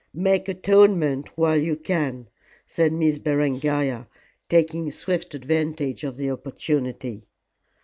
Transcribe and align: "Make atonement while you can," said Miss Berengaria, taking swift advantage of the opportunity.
"Make 0.15 0.49
atonement 0.49 1.29
while 1.37 1.57
you 1.59 1.75
can," 1.75 2.27
said 2.65 2.91
Miss 2.91 3.19
Berengaria, 3.19 4.07
taking 4.49 4.89
swift 4.89 5.35
advantage 5.35 6.03
of 6.03 6.17
the 6.17 6.31
opportunity. 6.31 7.29